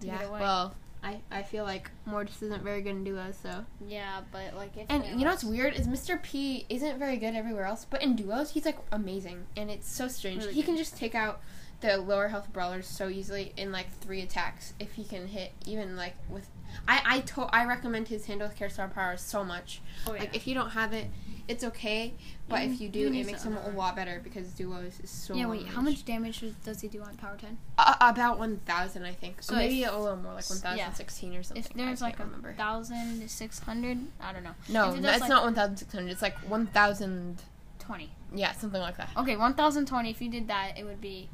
To 0.00 0.06
Yeah, 0.06 0.18
get 0.18 0.30
well, 0.30 0.74
I, 1.02 1.20
I 1.30 1.42
feel 1.42 1.64
like 1.64 1.90
Mortis 2.04 2.42
isn't 2.42 2.62
very 2.62 2.82
good 2.82 2.90
in 2.90 3.04
duos, 3.04 3.36
so. 3.42 3.64
yeah, 3.86 4.20
but 4.32 4.54
like 4.54 4.76
if 4.76 4.86
And 4.90 5.02
they 5.04 5.08
you 5.10 5.18
know 5.24 5.30
what's 5.30 5.44
weird 5.44 5.74
is 5.74 5.86
Mr. 5.86 6.22
P 6.22 6.66
isn't 6.68 6.98
very 6.98 7.16
good 7.16 7.34
everywhere 7.34 7.64
else, 7.64 7.86
but 7.88 8.02
in 8.02 8.16
duos 8.16 8.50
he's 8.50 8.64
like 8.66 8.78
amazing, 8.92 9.46
and 9.56 9.70
it's 9.70 9.90
so 9.90 10.08
strange. 10.08 10.42
Really 10.42 10.54
he 10.54 10.60
good. 10.62 10.66
can 10.66 10.76
just 10.76 10.96
take 10.96 11.14
out 11.14 11.40
the 11.80 11.96
lower 11.98 12.28
health 12.28 12.52
brawlers 12.52 12.86
so 12.86 13.08
easily 13.08 13.52
in 13.56 13.72
like 13.72 13.90
three 14.00 14.20
attacks 14.22 14.74
if 14.78 14.92
he 14.92 15.04
can 15.04 15.28
hit 15.28 15.52
even 15.66 15.96
like 15.96 16.14
with. 16.28 16.48
I 16.86 17.00
I 17.04 17.20
to- 17.20 17.48
I 17.52 17.64
recommend 17.64 18.08
his 18.08 18.26
handle 18.26 18.46
with 18.46 18.56
care 18.56 18.70
star 18.70 18.86
power 18.88 19.16
so 19.16 19.42
much. 19.42 19.80
Oh 20.06 20.12
yeah. 20.14 20.20
Like 20.20 20.36
if 20.36 20.46
you 20.46 20.54
don't 20.54 20.70
have 20.70 20.92
it, 20.92 21.06
it's 21.48 21.64
okay, 21.64 22.14
but 22.48 22.62
You- 22.62 22.70
if 22.72 22.80
you 22.80 22.86
you 22.86 22.92
do, 22.92 23.06
it 23.18 23.26
makes 23.26 23.42
him 23.42 23.56
a 23.56 23.70
lot 23.70 23.96
better 23.96 24.20
because 24.22 24.52
duos 24.52 25.00
is 25.00 25.10
so. 25.10 25.34
yeah. 25.34 25.46
Wait, 25.46 25.66
how 25.66 25.80
much 25.80 26.04
damage 26.04 26.44
does- 26.64 26.80
he 26.80 26.86
do 26.86 27.02
on 27.02 27.16
power 27.16 27.36
ten? 27.36 27.58
Uh, 27.76 27.96
about 28.00 28.38
one 28.38 28.58
thousand, 28.66 29.04
I 29.04 29.12
think. 29.12 29.42
So 29.42 29.56
maybe 29.56 29.82
if- 29.82 29.90
a 29.92 29.96
little 29.96 30.16
more, 30.16 30.34
like 30.34 30.44
yeah. 30.48 30.76
thousand 30.76 30.94
sixteen 30.94 31.34
or 31.34 31.42
something. 31.42 31.64
If 31.64 31.72
there's 31.74 32.02
I 32.02 32.06
like 32.06 32.20
a 32.20 32.52
thousand 32.56 33.28
six 33.28 33.58
hundred, 33.58 33.98
I 34.20 34.32
don't 34.32 34.44
know. 34.44 34.54
No, 34.68 34.92
it 34.92 35.00
no, 35.00 35.10
it's 35.10 35.20
like- 35.22 35.28
not 35.28 35.42
1,600. 35.42 36.08
It's 36.10 36.22
like 36.22 36.38
one 36.48 36.66
thousand 36.68 37.42
twenty. 37.80 38.10
Yeah, 38.32 38.52
something 38.52 38.80
like 38.80 38.96
that. 38.96 39.10
Okay, 39.16 39.34
one 39.34 39.54
thousand 39.54 39.86
twenty. 39.86 40.10
If 40.10 40.22
you 40.22 40.30
did 40.30 40.46
that, 40.46 40.78
it 40.78 40.84
would 40.84 41.00
be 41.00 41.28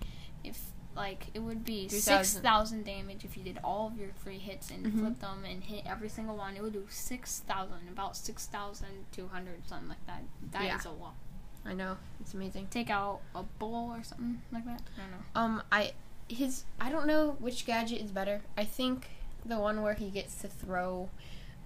if 0.47 0.61
like 0.95 1.27
it 1.35 1.41
would 1.41 1.63
be 1.65 1.89
3,000. 1.89 2.25
six 2.25 2.43
thousand 2.43 2.85
damage 2.87 3.23
if 3.25 3.37
you 3.37 3.43
did 3.45 3.59
all 3.63 3.89
of 3.89 3.99
your 3.99 4.09
free 4.25 4.39
hits 4.39 4.71
and 4.71 4.87
Mhm. 4.87 5.01
flipped 5.01 5.21
them 5.21 5.45
and 5.45 5.63
hit 5.65 5.85
every 5.87 6.09
single 6.09 6.37
one. 6.37 6.57
It 6.57 6.63
would 6.63 6.73
do 6.73 6.87
six 6.89 7.41
thousand, 7.41 7.89
about 7.91 8.17
six 8.17 8.47
thousand 8.47 9.05
two 9.13 9.29
hundred, 9.29 9.67
something 9.69 9.89
like 9.91 10.07
that. 10.07 10.23
That 10.53 10.63
is 10.79 10.85
Yeah. 10.87 10.91
a 10.91 10.95
lot. 10.95 11.15
I 11.67 11.75
know 11.75 11.99
it's 12.21 12.33
amazing. 12.33 12.69
Take 12.71 12.89
out 12.91 13.21
a 13.35 13.43
bull 13.43 13.91
or 13.91 14.03
something 14.05 14.41
like 14.53 14.65
that. 14.65 14.81
I 14.97 15.01
don't 15.03 15.11
know. 15.11 15.25
Um, 15.35 15.63
I 15.71 15.93
his 16.29 16.65
I 16.81 16.91
don't 16.91 17.07
know 17.07 17.33
which 17.41 17.67
gadget 17.67 18.01
is 18.01 18.11
better. 18.11 18.41
I 18.57 18.65
think 18.65 19.09
the 19.45 19.59
one 19.61 19.83
where 19.83 19.95
he 19.95 20.09
gets 20.11 20.37
to 20.43 20.49
throw 20.49 21.11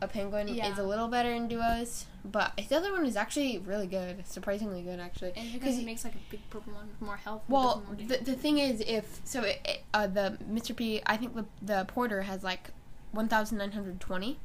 a 0.02 0.08
penguin 0.08 0.48
Yeah. 0.48 0.72
is 0.72 0.78
a 0.78 0.82
little 0.82 1.08
better 1.08 1.30
in 1.30 1.46
duos, 1.48 2.06
but 2.24 2.52
the 2.68 2.76
other 2.76 2.90
one 2.92 3.04
is 3.04 3.16
actually 3.16 3.58
really 3.58 3.86
good, 3.86 4.26
surprisingly 4.26 4.82
good 4.82 4.98
actually. 5.00 5.32
And 5.36 5.52
because 5.52 5.78
it 5.78 5.84
makes 5.84 6.04
like 6.04 6.14
a 6.14 6.30
big 6.30 6.40
purple 6.50 6.72
one 6.72 6.88
with 6.88 7.00
more 7.02 7.16
health. 7.16 7.42
Well, 7.48 7.82
more 7.86 7.96
the, 7.96 8.16
the 8.24 8.34
thing 8.34 8.58
is, 8.58 8.80
if 8.86 9.20
so, 9.24 9.42
it, 9.42 9.60
it, 9.64 9.84
uh, 9.92 10.06
the 10.06 10.38
Mr. 10.50 10.74
P, 10.74 11.00
I 11.06 11.16
think 11.16 11.34
the 11.34 11.44
the 11.60 11.84
porter 11.86 12.22
has 12.22 12.42
like 12.42 12.70
one 13.12 13.28
thousand 13.28 13.58
nine 13.58 13.72
hundred 13.72 14.00
twenty. 14.00 14.38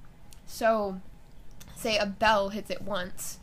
So, 0.46 1.00
say 1.76 1.98
a 1.98 2.06
Belle 2.06 2.50
hits 2.50 2.70
it 2.70 2.82
once, 2.82 3.40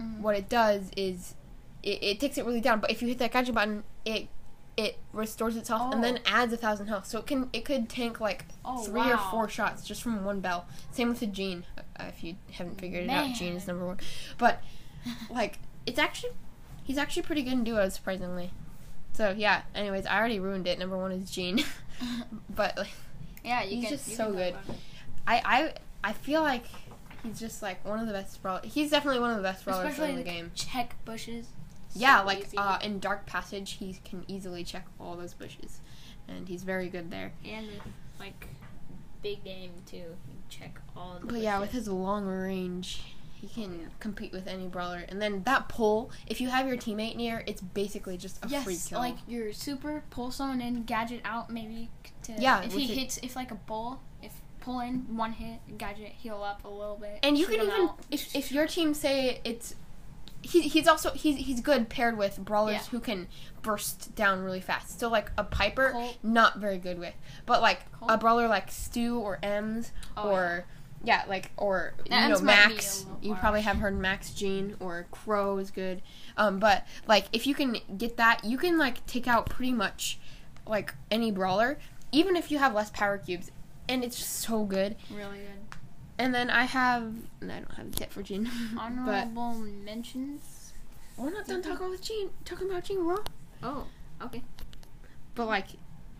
Mhm. 0.00 0.20
what 0.20 0.36
it 0.36 0.48
does 0.48 0.90
is 0.96 1.34
it, 1.82 2.02
it 2.02 2.20
takes 2.20 2.38
it 2.38 2.44
really 2.46 2.60
down. 2.60 2.80
But 2.80 2.90
if 2.90 3.02
you 3.02 3.08
hit 3.08 3.18
that 3.18 3.32
gadget 3.32 3.54
button, 3.54 3.84
it 4.04 4.28
it 4.76 4.98
restores 5.12 5.56
itself 5.56 5.92
and 5.92 6.02
then 6.02 6.18
Oh. 6.26 6.30
adds 6.30 6.52
a 6.52 6.56
thousand 6.56 6.86
health. 6.88 7.06
So 7.06 7.18
it 7.18 7.26
can 7.26 7.50
it 7.52 7.64
could 7.64 7.88
tank 7.88 8.20
like 8.20 8.46
Oh, 8.64 8.82
three 8.84 9.10
or 9.10 9.16
four 9.18 9.48
shots 9.48 9.84
just 9.86 10.02
from 10.02 10.24
one 10.24 10.40
Belle. 10.40 10.66
Same 10.90 11.08
with 11.08 11.20
the 11.20 11.26
Gene. 11.26 11.64
Uh, 11.98 12.04
if 12.08 12.22
you 12.24 12.36
haven't 12.52 12.80
figured 12.80 13.04
it 13.04 13.10
out, 13.10 13.34
Gene 13.34 13.54
is 13.54 13.66
number 13.66 13.84
one. 13.86 13.98
But 14.38 14.62
like 15.30 15.58
it's 15.86 15.98
actually 15.98 16.30
he's 16.84 16.98
actually 16.98 17.22
pretty 17.22 17.42
good 17.42 17.52
in 17.54 17.64
duos 17.64 17.94
surprisingly. 17.94 18.52
So 19.12 19.34
yeah. 19.36 19.62
Anyways, 19.74 20.06
I 20.06 20.18
already 20.18 20.40
ruined 20.40 20.66
it. 20.66 20.78
Number 20.78 20.96
one 20.96 21.12
is 21.12 21.30
Gene, 21.30 21.62
but 22.50 22.76
like 22.78 22.92
yeah, 23.44 23.62
you 23.62 23.76
he's 23.76 23.84
can, 23.88 23.92
just 23.98 24.06
so 24.16 24.32
good. 24.32 24.54
I 25.26 25.42
I 25.44 25.74
I 26.10 26.12
feel 26.12 26.42
like 26.42 26.64
he's 27.22 27.38
just 27.40 27.60
like 27.62 27.84
one 27.84 27.98
of 27.98 28.06
the 28.06 28.12
best 28.12 28.40
brawlers. 28.42 28.72
He's 28.72 28.90
definitely 28.90 29.20
one 29.20 29.30
of 29.30 29.36
the 29.36 29.42
best 29.42 29.64
brawlers 29.64 29.90
Especially 29.90 30.10
in 30.10 30.16
the 30.16 30.22
like, 30.24 30.32
game. 30.32 30.52
check 30.54 30.94
bushes. 31.04 31.46
Yeah, 31.94 32.20
So 32.20 32.26
like 32.26 32.48
uh, 32.56 32.78
in 32.82 32.98
Dark 33.00 33.26
Passage, 33.26 33.72
he 33.72 33.96
can 34.04 34.24
easily 34.28 34.64
check 34.64 34.86
all 35.00 35.16
those 35.16 35.34
bushes, 35.34 35.80
and 36.28 36.48
he's 36.48 36.62
very 36.62 36.88
good 36.88 37.10
there. 37.10 37.32
and 37.44 37.66
like 38.18 38.48
big 39.22 39.44
game 39.44 39.72
too. 39.86 40.16
Check 40.48 40.80
all 40.96 41.18
the. 41.20 41.26
But 41.26 41.38
yeah, 41.40 41.58
with 41.60 41.72
his 41.72 41.88
long 41.88 42.26
range, 42.26 43.02
he 43.34 43.46
can 43.48 43.80
yeah. 43.80 43.86
compete 44.00 44.32
with 44.32 44.46
any 44.46 44.66
brawler. 44.66 45.04
And 45.08 45.20
then 45.20 45.42
that 45.44 45.68
pull, 45.68 46.10
if 46.26 46.40
you 46.40 46.48
have 46.48 46.66
your 46.66 46.76
teammate 46.76 47.16
near, 47.16 47.42
it's 47.46 47.60
basically 47.60 48.16
just 48.16 48.38
a 48.44 48.48
free 48.48 48.74
yes, 48.74 48.88
kill. 48.88 48.98
like 48.98 49.16
your 49.28 49.52
super 49.52 50.02
pull 50.10 50.30
someone 50.30 50.60
in, 50.60 50.82
gadget 50.84 51.20
out 51.24 51.50
maybe 51.50 51.88
to 52.24 52.32
Yeah, 52.38 52.62
If 52.62 52.72
he 52.72 52.84
it- 52.84 52.98
hits, 52.98 53.18
if 53.22 53.36
like 53.36 53.50
a 53.50 53.54
bull, 53.56 54.00
if 54.22 54.32
pull 54.60 54.80
in 54.80 55.16
one 55.16 55.32
hit, 55.32 55.60
gadget 55.78 56.12
heal 56.18 56.42
up 56.42 56.64
a 56.64 56.68
little 56.68 56.96
bit. 56.96 57.18
and 57.22 57.38
you 57.38 57.46
can 57.46 57.54
even 57.62 57.70
out. 57.70 57.98
if 58.10 58.34
if 58.34 58.52
your 58.52 58.66
team 58.66 58.92
say 58.94 59.40
it's. 59.44 59.74
He, 60.42 60.62
he's 60.62 60.88
also 60.88 61.10
he's 61.12 61.36
he's 61.36 61.60
good 61.60 61.88
paired 61.90 62.16
with 62.16 62.38
brawlers 62.38 62.74
Yeah. 62.76 62.82
who 62.92 63.00
can 63.00 63.28
burst 63.62 64.14
down 64.14 64.42
really 64.42 64.60
fast. 64.60 64.98
So 64.98 65.08
like 65.08 65.30
a 65.36 65.44
Piper, 65.44 65.90
Colt. 65.90 66.16
not 66.22 66.58
very 66.58 66.78
good 66.78 66.98
with, 66.98 67.14
but 67.46 67.60
like 67.60 67.80
a 68.08 68.16
brawler 68.16 68.48
like 68.48 68.70
Stu 68.70 69.18
or 69.18 69.38
Emz 69.42 69.90
Oh, 70.16 70.30
or 70.30 70.64
yeah. 71.04 71.24
like 71.28 71.50
or 71.58 71.92
you 72.04 72.10
That 72.10 72.28
know 72.30 72.36
Emz 72.36 72.42
might 72.42 72.66
be 72.68 72.72
a 72.72 72.74
Max. 72.76 73.06
You 73.20 73.34
probably 73.34 73.60
have 73.62 73.76
heard 73.76 73.98
Max 73.98 74.32
Gene 74.32 74.76
or 74.80 75.06
Crow 75.10 75.58
is 75.58 75.70
good. 75.70 76.00
Um, 76.38 76.58
but 76.58 76.86
like 77.06 77.26
if 77.32 77.46
you 77.46 77.54
can 77.54 77.76
get 77.98 78.16
that, 78.16 78.42
you 78.42 78.56
can 78.56 78.78
like 78.78 79.04
take 79.06 79.28
out 79.28 79.48
pretty 79.50 79.72
much 79.72 80.18
like 80.66 80.94
any 81.10 81.30
brawler, 81.30 81.78
even 82.12 82.34
if 82.34 82.50
you 82.50 82.56
have 82.58 82.72
less 82.74 82.88
power 82.90 83.18
cubes, 83.18 83.50
and 83.90 84.02
it's 84.02 84.16
just 84.16 84.36
so 84.40 84.64
good. 84.64 84.96
really 85.14 85.38
good. 85.40 85.69
And 86.20 86.34
then 86.34 86.50
I 86.50 86.64
have 86.64 87.14
and 87.40 87.50
I 87.50 87.60
don't 87.60 87.72
have 87.72 87.86
a 87.86 87.90
tip 87.90 88.10
for 88.12 88.22
Gene, 88.22 88.44
but 88.74 88.82
Honorable 88.82 89.54
mentions. 89.54 90.74
we're 91.16 91.30
not 91.30 91.46
done 91.46 91.62
talking 91.62 91.88
with 91.88 92.02
Gene. 92.02 92.28
Talking 92.44 92.68
about 92.68 92.84
Gene 92.84 92.98
Raw. 93.06 93.20
Oh, 93.62 93.86
okay. 94.22 94.42
But 95.34 95.46
like, 95.46 95.68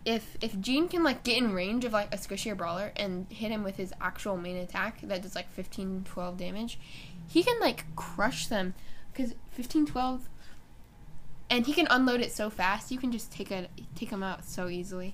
if 0.03 0.37
if 0.41 0.59
Gene 0.59 0.87
can 0.87 1.03
like 1.03 1.21
get 1.23 1.37
in 1.37 1.53
range 1.53 1.85
of 1.85 1.93
like 1.93 2.11
a 2.11 2.17
squishier 2.17 2.57
brawler 2.57 2.91
and 2.95 3.27
hit 3.29 3.51
him 3.51 3.61
with 3.63 3.75
his 3.75 3.93
actual 4.01 4.37
main 4.37 4.57
attack 4.57 5.01
that 5.03 5.21
does 5.21 5.35
like 5.35 5.51
15, 5.53 6.05
12 6.05 6.35
damage, 6.35 6.79
he 7.27 7.43
can 7.43 7.59
like 7.59 7.85
crush 7.95 8.47
them 8.47 8.73
because 9.13 9.35
15, 9.51 9.85
12, 9.85 10.27
and 11.51 11.67
he 11.67 11.73
can 11.73 11.85
unload 11.91 12.21
it 12.21 12.31
so 12.31 12.49
fast. 12.49 12.89
You 12.89 12.97
can 12.97 13.11
just 13.11 13.31
take 13.31 13.51
a 13.51 13.67
take 13.93 14.09
him 14.09 14.23
out 14.23 14.45
so 14.45 14.67
easily. 14.67 15.13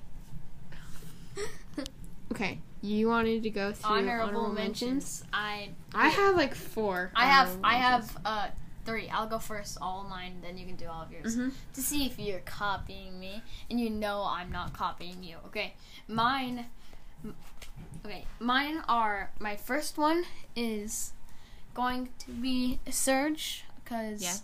Okay, 2.30 2.60
you 2.82 3.08
wanted 3.08 3.44
to 3.44 3.50
go 3.50 3.72
through 3.74 3.96
Honorable, 3.98 4.50
mentions. 4.50 5.24
I 5.34 5.70
I 5.94 6.10
have 6.10 6.36
like 6.36 6.56
four. 6.56 7.12
I 7.16 7.26
have 7.26 7.48
honorable 7.48 7.66
I 7.66 7.80
mentions. 7.80 8.12
have 8.14 8.22
uh 8.26 8.48
three. 8.86 9.10
I'll 9.10 9.28
go 9.28 9.40
first, 9.40 9.78
all 9.82 10.06
mine, 10.10 10.38
then 10.42 10.58
you 10.58 10.66
can 10.66 10.76
do 10.78 10.88
all 10.88 11.02
of 11.04 11.12
yours. 11.12 11.36
Mhm. 11.36 11.52
To 11.74 11.82
see 11.82 12.06
if 12.06 12.18
you're 12.20 12.40
copying 12.40 13.20
me, 13.20 13.42
and 13.70 13.80
you 13.80 13.90
know 13.90 14.24
I'm 14.24 14.52
not 14.52 14.74
copying 14.74 15.24
you. 15.24 15.38
Okay, 15.48 15.74
mine. 16.08 16.66
Okay, 18.06 18.26
mine 18.40 18.82
are 18.88 19.32
my 19.40 19.56
first 19.58 19.98
one 19.98 20.24
is 20.56 21.12
going 21.74 22.10
to 22.20 22.32
be 22.32 22.80
Surge 22.90 23.64
because 23.84 24.22
Yeah. 24.22 24.36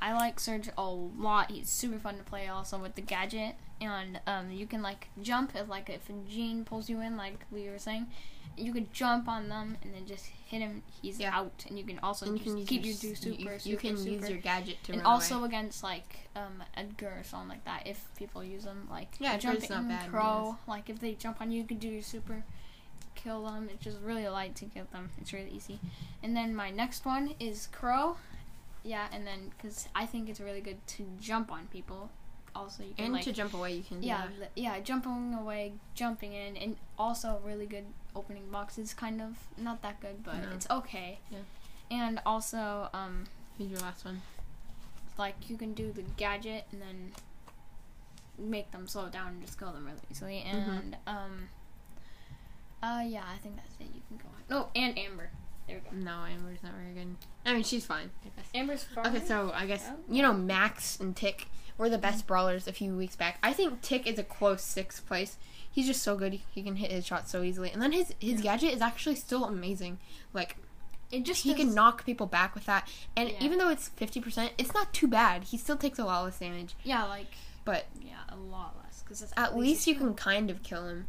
I 0.00 0.12
like 0.14 0.38
Surge 0.40 0.68
a 0.78 0.84
lot. 0.84 1.50
He's 1.50 1.68
super 1.68 1.98
fun 1.98 2.16
to 2.18 2.22
play 2.24 2.46
also 2.48 2.78
with 2.78 2.94
the 2.94 3.02
gadget, 3.02 3.54
and 3.80 4.20
um, 4.26 4.50
you 4.50 4.66
can 4.66 4.82
like 4.82 5.08
jump 5.22 5.52
if 5.54 5.68
like 5.68 5.90
if 5.90 6.08
a 6.08 6.12
gene 6.28 6.64
pulls 6.64 6.88
you 6.88 7.00
in, 7.00 7.16
like 7.16 7.44
we 7.50 7.68
were 7.68 7.78
saying, 7.78 8.06
you 8.56 8.72
could 8.72 8.92
jump 8.92 9.28
on 9.28 9.48
them 9.48 9.76
and 9.82 9.92
then 9.94 10.06
just 10.06 10.26
hit 10.26 10.60
him. 10.60 10.82
He's 11.02 11.18
Yeah. 11.18 11.36
out, 11.36 11.64
and 11.68 11.78
you 11.78 11.84
can 11.84 11.98
also 12.00 12.26
And 12.26 12.38
you 12.38 12.44
can 12.44 12.64
keep 12.64 12.84
your, 12.84 12.94
your 12.94 13.16
super. 13.16 13.28
you, 13.42 13.50
you 13.52 13.58
super, 13.58 13.80
can 13.80 13.96
super. 13.96 14.10
use 14.10 14.28
your 14.30 14.38
gadget 14.38 14.82
to 14.84 14.92
and 14.92 15.02
also 15.02 15.38
away. 15.38 15.46
against 15.48 15.82
like 15.82 16.28
um 16.36 16.62
Edgar 16.76 17.14
or 17.18 17.24
something 17.24 17.48
like 17.48 17.64
that 17.64 17.86
if 17.86 18.04
people 18.16 18.44
use 18.44 18.64
them 18.64 18.86
like 18.90 19.08
Yeah, 19.18 19.36
jump 19.36 19.56
Edgar's 19.56 19.70
not 19.70 19.88
bad, 19.88 20.10
crow 20.10 20.56
like 20.68 20.88
if 20.88 21.00
they 21.00 21.14
jump 21.14 21.40
on 21.40 21.50
you 21.50 21.62
you 21.62 21.66
can 21.66 21.78
do 21.78 21.88
your 21.88 22.02
super 22.02 22.44
kill 23.16 23.44
them 23.46 23.68
it's 23.72 23.82
just 23.82 23.98
really 24.00 24.28
light 24.28 24.54
to 24.54 24.64
get 24.64 24.92
them 24.92 25.10
it's 25.20 25.32
really 25.32 25.50
easy 25.50 25.80
and 26.22 26.36
then 26.36 26.54
my 26.54 26.70
next 26.70 27.04
one 27.04 27.34
is 27.40 27.66
crow 27.72 28.16
yeah 28.84 29.06
and 29.12 29.26
then 29.26 29.50
because 29.56 29.88
I 29.94 30.06
think 30.06 30.28
it's 30.28 30.40
really 30.40 30.60
good 30.60 30.84
to 30.88 31.06
jump 31.20 31.50
on 31.52 31.66
people 31.72 32.10
also 32.54 32.82
you 32.82 32.94
can 32.94 33.04
and 33.06 33.14
like 33.14 33.24
to 33.24 33.32
jump 33.32 33.54
away, 33.54 33.74
you 33.74 33.82
can. 33.82 34.02
yeah 34.02 34.26
that. 34.40 34.50
yeah 34.56 34.80
jumping 34.80 35.34
away 35.34 35.74
jumping 35.94 36.32
in 36.32 36.56
and 36.56 36.76
also 36.98 37.40
really 37.44 37.66
good 37.66 37.84
opening 38.16 38.50
boxes 38.50 38.94
kind 38.94 39.20
of 39.20 39.36
not 39.56 39.82
that 39.82 40.00
good 40.00 40.22
but 40.24 40.36
No. 40.42 40.48
it's 40.54 40.68
okay 40.70 41.18
Yeah. 41.30 41.38
and 41.90 42.20
also 42.26 42.88
um 42.92 43.26
Who's 43.58 43.70
your 43.70 43.80
last 43.80 44.04
one? 44.04 44.22
like 45.18 45.34
you 45.50 45.56
can 45.56 45.74
do 45.74 45.92
the 45.92 46.02
gadget 46.16 46.64
and 46.72 46.80
then 46.80 47.12
make 48.38 48.70
them 48.70 48.86
slow 48.86 49.08
down 49.08 49.28
and 49.28 49.42
just 49.44 49.58
kill 49.58 49.72
them 49.72 49.84
really 49.84 49.98
easily. 50.10 50.44
Mm-hmm. 50.46 50.70
And 50.70 50.96
um, 51.08 51.48
uh, 52.82 53.02
yeah, 53.04 53.24
I 53.34 53.38
think 53.38 53.56
that's 53.56 53.74
it. 53.80 53.88
You 53.92 54.00
can 54.06 54.16
go 54.18 54.28
on. 54.28 54.42
No, 54.48 54.68
and 54.80 54.96
Amber. 54.96 55.30
There 55.66 55.80
we 55.92 55.98
go. 55.98 56.04
No, 56.04 56.24
Amber's 56.24 56.62
not 56.62 56.72
very 56.74 56.94
good. 56.94 57.16
I 57.44 57.52
mean, 57.54 57.64
she's 57.64 57.84
fine. 57.84 58.10
Amber's 58.54 58.84
far. 58.84 59.06
Okay, 59.06 59.24
so 59.24 59.52
I 59.54 59.66
guess 59.66 59.86
Oh. 59.90 59.96
you 60.08 60.22
know 60.22 60.32
Max 60.32 60.98
and 61.00 61.14
Tick 61.16 61.46
were 61.76 61.88
the 61.88 61.98
best 61.98 62.26
brawlers 62.26 62.66
a 62.66 62.72
few 62.72 62.96
weeks 62.96 63.14
back. 63.16 63.38
I 63.42 63.52
think 63.52 63.82
Tick 63.82 64.06
is 64.06 64.18
a 64.18 64.24
close 64.24 64.62
sixth 64.62 65.06
place. 65.06 65.36
He's 65.70 65.86
just 65.86 66.02
so 66.02 66.16
good. 66.16 66.40
He 66.54 66.62
can 66.62 66.76
hit 66.76 66.90
his 66.90 67.06
shots 67.06 67.30
so 67.30 67.42
easily, 67.42 67.70
and 67.70 67.80
then 67.80 67.92
his 67.92 68.14
his 68.20 68.40
gadget 68.40 68.72
is 68.74 68.80
actually 68.82 69.14
still 69.16 69.44
amazing. 69.44 69.98
Like 70.32 70.56
it 71.10 71.24
just 71.24 71.42
he 71.44 71.50
does- 71.50 71.60
can 71.60 71.74
knock 71.74 72.04
people 72.04 72.26
back 72.26 72.54
with 72.54 72.66
that, 72.66 72.88
and 73.16 73.28
Yeah. 73.30 73.36
even 73.42 73.58
though 73.58 73.68
it's 73.70 73.88
fifty 73.90 74.20
percent, 74.20 74.52
it's 74.58 74.74
not 74.74 74.92
too 74.92 75.06
bad. 75.06 75.44
He 75.44 75.56
still 75.58 75.76
takes 75.76 75.98
a 75.98 76.04
lot 76.04 76.24
less 76.24 76.38
damage, 76.38 76.74
Yeah, 76.84 77.04
like 77.04 77.32
but 77.64 77.86
yeah, 78.02 78.20
a 78.28 78.36
lot 78.36 78.74
less 78.82 79.02
because 79.02 79.30
at 79.36 79.56
least 79.56 79.86
you 79.86 79.94
can 79.94 80.14
kind 80.14 80.50
of 80.50 80.62
kill 80.62 80.86
him. 80.86 81.06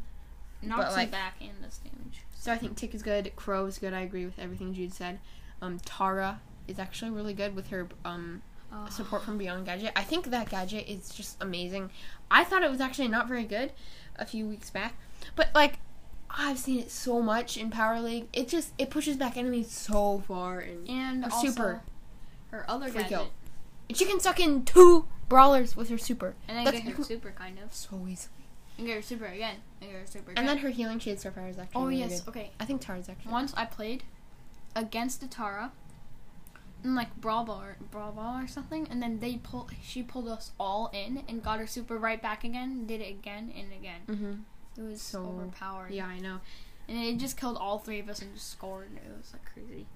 knocks 0.61 0.93
but, 0.93 1.03
him 1.05 1.09
back 1.09 1.35
and 1.41 1.61
does 1.61 1.77
damage. 1.79 2.21
So 2.37 2.51
I 2.53 2.57
think 2.57 2.75
Tick 2.77 2.93
is 2.93 3.01
good. 3.01 3.33
Crow 3.35 3.65
is 3.65 3.77
good. 3.79 3.93
I 3.93 4.01
agree 4.01 4.25
with 4.25 4.37
everything 4.39 4.73
Jude 4.73 4.93
said. 4.93 5.19
Um, 5.61 5.79
Tara 5.79 6.39
is 6.69 6.79
actually 6.79 7.11
really 7.11 7.33
good 7.33 7.55
with 7.55 7.67
her 7.69 7.87
um, 8.05 8.41
Oh. 8.71 8.87
support 8.91 9.23
from 9.23 9.39
Beyond 9.39 9.65
Gadget. 9.65 9.91
I 9.95 10.03
think 10.03 10.27
that 10.27 10.47
gadget 10.49 10.87
is 10.87 11.09
just 11.09 11.37
amazing. 11.41 11.89
I 12.29 12.43
thought 12.43 12.61
it 12.61 12.69
was 12.69 12.79
actually 12.79 13.07
not 13.07 13.27
very 13.27 13.43
good 13.43 13.71
a 14.15 14.25
few 14.27 14.45
weeks 14.47 14.69
back, 14.69 14.93
but 15.35 15.49
like 15.55 15.79
I've 16.29 16.59
seen 16.59 16.79
it 16.79 16.91
so 16.91 17.19
much 17.21 17.57
in 17.57 17.71
Power 17.71 17.99
League. 17.99 18.27
It 18.31 18.47
just 18.47 18.73
it 18.77 18.91
pushes 18.91 19.17
back 19.17 19.37
enemies 19.37 19.71
so 19.71 20.19
far, 20.27 20.59
and, 20.59 20.87
And 20.87 21.23
Her 21.25 21.31
super. 21.31 21.81
her 22.51 22.63
other 22.69 22.89
Free 22.89 23.01
gadget, 23.01 23.27
and 23.89 23.97
she 23.97 24.05
can 24.05 24.19
suck 24.19 24.39
in 24.39 24.63
two 24.65 25.07
brawlers 25.27 25.75
with 25.75 25.89
her 25.89 25.97
super 25.97 26.35
and 26.47 26.55
then 26.57 26.65
That's- 26.65 26.83
get 26.83 26.93
her 26.95 27.03
super 27.15 27.31
kind 27.31 27.57
of, 27.57 27.73
so 27.73 28.05
easily. 28.07 28.33
and 28.77 28.85
get 28.85 28.97
her 28.97 29.01
super 29.01 29.25
again, 29.25 29.55
and 29.81 29.89
get 29.89 29.99
her 29.99 30.05
super. 30.05 30.29
Again. 30.31 30.37
And 30.43 30.47
then 30.47 30.59
her 30.59 30.69
healing 30.69 30.99
shade 30.99 31.19
star 31.19 31.31
power 31.31 31.47
is 31.47 31.57
actually 31.57 31.81
oh 31.81 31.85
really 31.87 32.01
yes, 32.01 32.21
good. 32.21 32.29
okay. 32.29 32.51
I 32.59 32.65
think 32.65 32.81
Tara's 32.81 33.09
actually 33.09 33.31
Once 33.31 33.51
I 33.57 33.65
played 33.65 34.03
against 34.75 35.21
the 35.21 35.27
Tara, 35.27 35.71
in 36.83 36.95
like 36.95 37.15
Brawl 37.19 37.43
Ball 37.45 37.61
or 37.61 37.77
Brawl 37.91 38.11
Ball 38.11 38.43
or 38.43 38.47
something, 38.47 38.87
and 38.89 39.01
then 39.01 39.19
they 39.19 39.37
pull. 39.37 39.69
She 39.83 40.01
pulled 40.03 40.27
us 40.27 40.51
all 40.59 40.89
in 40.93 41.23
and 41.27 41.43
got 41.43 41.59
her 41.59 41.67
super 41.67 41.97
right 41.97 42.21
back 42.21 42.43
again. 42.43 42.85
Did 42.85 43.01
it 43.01 43.09
again 43.09 43.51
and 43.57 43.71
again. 43.73 44.01
Mm-hmm. 44.07 44.81
It 44.81 44.91
was 44.91 45.01
So, 45.01 45.23
overpowered. 45.25 45.91
Yeah, 45.91 46.07
I 46.07 46.19
know. 46.19 46.39
and 46.87 46.97
it 46.97 47.17
just 47.17 47.37
killed 47.37 47.57
all 47.57 47.79
three 47.79 47.99
of 47.99 48.07
us 48.09 48.21
and 48.21 48.33
just 48.33 48.49
scored. 48.49 48.89
It 48.95 49.11
was 49.17 49.33
like 49.33 49.45
crazy. 49.53 49.87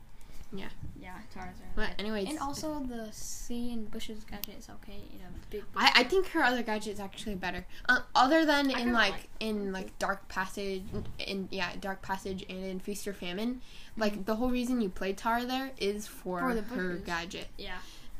Yeah. 0.56 0.70
Yeah, 1.02 1.18
Charizard. 1.36 1.74
But 1.76 1.90
anyways, 2.00 2.30
and 2.30 2.40
also 2.40 2.80
the 2.88 3.08
sea 3.12 3.74
and 3.74 3.90
bushes 3.92 4.24
gadget 4.24 4.56
is 4.60 4.70
okay. 4.70 5.00
You 5.12 5.20
know, 5.20 5.26
big. 5.50 5.64
I, 5.76 5.92
I 5.96 6.04
think 6.04 6.28
her 6.30 6.44
other 6.44 6.62
gadget 6.64 6.94
is 6.94 7.00
actually 7.00 7.36
better. 7.36 7.66
Uh, 7.90 8.00
other 8.16 8.46
than 8.46 8.68
I 8.68 8.72
in 8.72 8.76
kinda 8.78 8.94
like, 8.94 9.12
like 9.12 9.30
in 9.40 9.74
like 9.74 9.98
Dark 10.00 10.28
Passage, 10.30 10.84
in 11.20 11.48
yeah 11.52 11.72
Dark 11.82 12.02
Passage 12.02 12.46
and 12.50 12.64
in 12.64 12.80
Feast 12.80 13.08
or 13.08 13.14
Famine, 13.14 13.62
like 13.98 14.26
the 14.26 14.36
whole 14.36 14.50
reason 14.50 14.80
you 14.80 14.90
play 14.90 15.12
Tara 15.14 15.44
there 15.46 15.72
is 15.80 16.08
for, 16.08 16.40
For 16.40 16.54
the 16.56 16.62
her 16.62 16.90
bushes. 16.94 17.06
gadget. 17.06 17.48
yeah. 17.58 17.78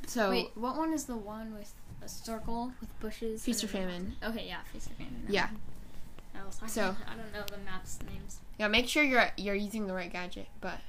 So 0.08 0.32
Wait, 0.32 0.50
what 0.56 0.76
one 0.76 0.92
is 0.92 1.06
the 1.06 1.16
one 1.16 1.54
with 1.54 1.72
a 2.04 2.10
circle 2.10 2.74
with 2.82 3.00
bushes? 3.00 3.42
Feast 3.44 3.64
or 3.64 3.68
and 3.68 3.72
Famine. 3.72 4.16
Okay, 4.24 4.46
yeah, 4.48 4.58
feast 4.74 4.90
or 4.92 4.96
famine. 4.96 5.24
Yeah. 5.30 5.48
I 6.36 6.44
was. 6.46 6.60
So- 6.68 6.96
I 7.08 7.16
don't 7.16 7.32
know 7.32 7.44
the 7.50 7.64
maps 7.64 8.00
names. 8.12 8.40
Yeah, 8.60 8.68
make 8.68 8.90
sure 8.90 9.04
you're 9.04 9.30
you're 9.38 9.56
using 9.56 9.88
the 9.88 9.94
right 9.94 10.12
gadget. 10.12 10.48
But 10.60 10.80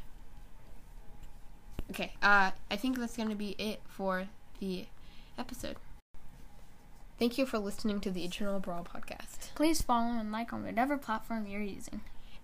okay, 1.90 2.12
uh, 2.22 2.50
I 2.70 2.76
think 2.76 2.98
that's 2.98 3.16
gonna 3.16 3.34
be 3.34 3.50
it 3.58 3.80
for 3.86 4.28
the 4.60 4.86
episode. 5.38 5.76
Thank 7.18 7.38
you 7.38 7.46
for 7.46 7.58
listening 7.58 8.00
to 8.00 8.10
the 8.10 8.24
Eternal 8.24 8.58
Brawl 8.58 8.84
podcast, 8.84 9.54
Please 9.54 9.80
follow 9.82 10.18
and 10.18 10.32
like 10.32 10.52
on 10.52 10.64
whatever 10.64 10.96
platform 10.98 11.46
you're 11.46 11.60
using. 11.62 12.00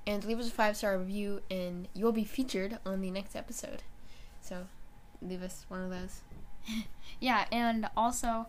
and 0.07 0.25
leave 0.25 0.39
us 0.39 0.49
a 0.49 0.53
five 0.53 0.77
star 0.77 0.97
review, 0.97 1.43
and 1.51 1.89
you 1.95 2.05
will 2.05 2.13
be 2.13 2.25
featured 2.25 2.79
on 2.87 3.01
the 3.01 3.11
next 3.11 3.35
episode. 3.35 3.83
So, 4.41 4.67
leave 5.21 5.43
us 5.43 5.65
one 5.69 5.83
of 5.83 5.91
those. 5.91 6.21
Yeah, 7.21 7.45
and 7.53 7.89
also 7.97 8.47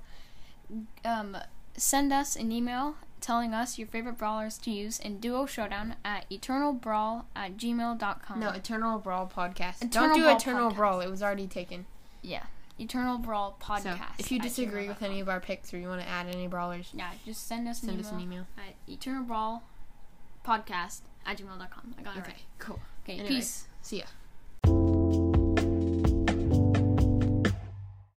um, 1.03 1.36
send 1.75 2.13
us 2.13 2.36
an 2.38 2.51
email 2.51 2.95
telling 3.22 3.54
us 3.54 3.78
your 3.78 3.88
favorite 3.88 4.18
brawlers 4.18 4.58
to 4.60 4.72
use 4.72 5.00
in 5.00 5.20
Duo 5.20 5.46
Showdown 5.46 5.96
at 6.04 6.30
eternalbrawl 6.30 7.25
at 7.36 7.56
gmail.com. 7.58 8.40
No, 8.40 8.50
Eternal 8.50 9.00
Brawl 9.00 9.32
podcast. 9.34 9.84
Eternal 9.84 10.10
Don't 10.10 10.16
do 10.18 10.24
Brawl 10.24 10.36
Eternal 10.38 10.72
Podcast. 10.72 10.75
Brawl; 10.75 11.00
it 11.01 11.10
was 11.10 11.22
already 11.24 11.48
taken. 11.48 11.86
Yeah, 12.22 12.44
Eternal 12.80 13.18
Brawl 13.20 13.56
Podcast. 13.62 13.84
So, 13.84 13.96
if 14.20 14.32
you 14.32 14.40
disagree 14.40 14.88
with 14.88 15.01
any 15.01 15.20
of 15.20 15.30
our 15.30 15.40
picks 15.40 15.74
or 15.74 15.78
you 15.78 15.88
want 15.88 16.01
to 16.01 16.08
add 16.08 16.28
any 16.28 16.48
brawlers, 16.48 16.90
Yeah, 16.94 17.12
just 17.25 17.48
send 17.48 17.68
us 17.68 17.82
an 17.84 17.90
send 17.90 18.00
email, 18.00 18.08
us 18.08 18.13
an 18.13 18.20
email. 18.22 18.48
at 18.58 18.75
eternal 18.92 19.24
brawl 19.24 19.63
podcast 20.46 21.01
at 21.25 21.38
gmail.com. 21.38 21.96
I 21.98 22.01
got 22.01 22.18
it 22.18 22.20
Okay, 22.22 22.30
right. 22.32 22.42
cool. 22.60 22.80
Okay, 23.04 23.13
Anyway. 23.13 23.28
peace. 23.30 23.68
See 23.82 24.00
ya. 24.00 24.06